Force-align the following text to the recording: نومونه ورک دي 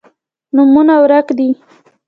نومونه 0.55 0.93
ورک 1.03 1.27
دي 1.37 1.47